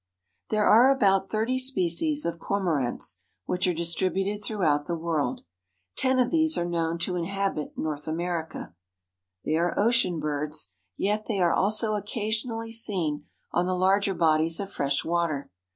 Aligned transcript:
_)There 0.49 0.65
are 0.65 0.89
about 0.89 1.29
thirty 1.29 1.59
species 1.59 2.25
of 2.25 2.39
Cormorants 2.39 3.17
which 3.45 3.67
are 3.67 3.71
distributed 3.75 4.43
throughout 4.43 4.87
the 4.87 4.95
world. 4.95 5.43
Ten 5.95 6.17
of 6.17 6.31
these 6.31 6.57
are 6.57 6.65
known 6.65 6.97
to 6.97 7.15
inhabit 7.15 7.77
North 7.77 8.07
America. 8.07 8.73
They 9.45 9.57
are 9.57 9.77
ocean 9.79 10.19
birds, 10.19 10.73
yet 10.97 11.27
they 11.27 11.39
are 11.39 11.53
also 11.53 11.93
occasionally 11.93 12.71
seen 12.71 13.27
on 13.51 13.67
the 13.67 13.75
larger 13.75 14.15
bodies 14.15 14.59
of 14.59 14.71
fresh 14.73 15.05
water. 15.05 15.51